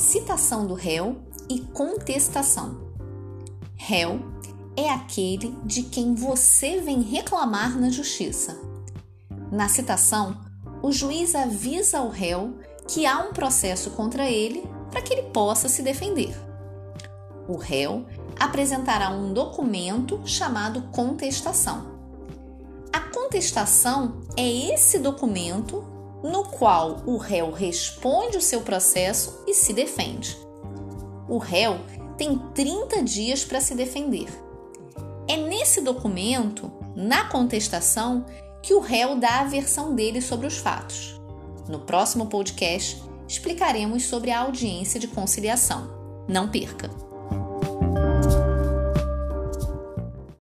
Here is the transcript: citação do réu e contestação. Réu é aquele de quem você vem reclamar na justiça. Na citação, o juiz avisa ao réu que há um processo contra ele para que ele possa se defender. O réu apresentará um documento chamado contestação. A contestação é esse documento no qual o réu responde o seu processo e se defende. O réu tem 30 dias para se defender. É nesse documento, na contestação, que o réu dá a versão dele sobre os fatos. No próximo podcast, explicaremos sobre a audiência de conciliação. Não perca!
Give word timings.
citação 0.00 0.66
do 0.66 0.72
réu 0.72 1.18
e 1.46 1.60
contestação. 1.60 2.80
Réu 3.76 4.18
é 4.74 4.88
aquele 4.88 5.54
de 5.62 5.82
quem 5.82 6.14
você 6.14 6.80
vem 6.80 7.02
reclamar 7.02 7.78
na 7.78 7.90
justiça. 7.90 8.58
Na 9.52 9.68
citação, 9.68 10.40
o 10.82 10.90
juiz 10.90 11.34
avisa 11.34 11.98
ao 11.98 12.08
réu 12.08 12.58
que 12.88 13.04
há 13.04 13.18
um 13.18 13.34
processo 13.34 13.90
contra 13.90 14.28
ele 14.28 14.64
para 14.90 15.02
que 15.02 15.12
ele 15.12 15.28
possa 15.30 15.68
se 15.68 15.82
defender. 15.82 16.34
O 17.46 17.58
réu 17.58 18.06
apresentará 18.38 19.10
um 19.10 19.34
documento 19.34 20.22
chamado 20.24 20.80
contestação. 20.92 22.00
A 22.90 23.00
contestação 23.00 24.22
é 24.34 24.48
esse 24.72 24.98
documento 24.98 25.84
no 26.22 26.44
qual 26.44 27.02
o 27.06 27.16
réu 27.16 27.50
responde 27.50 28.36
o 28.36 28.42
seu 28.42 28.60
processo 28.60 29.42
e 29.46 29.54
se 29.54 29.72
defende. 29.72 30.36
O 31.28 31.38
réu 31.38 31.78
tem 32.16 32.36
30 32.54 33.02
dias 33.02 33.44
para 33.44 33.60
se 33.60 33.74
defender. 33.74 34.28
É 35.26 35.36
nesse 35.36 35.80
documento, 35.80 36.70
na 36.94 37.24
contestação, 37.28 38.26
que 38.62 38.74
o 38.74 38.80
réu 38.80 39.16
dá 39.16 39.40
a 39.40 39.44
versão 39.44 39.94
dele 39.94 40.20
sobre 40.20 40.46
os 40.46 40.58
fatos. 40.58 41.20
No 41.68 41.80
próximo 41.80 42.26
podcast, 42.26 43.02
explicaremos 43.28 44.04
sobre 44.04 44.30
a 44.30 44.40
audiência 44.40 44.98
de 44.98 45.08
conciliação. 45.08 45.88
Não 46.28 46.48
perca! 46.48 47.09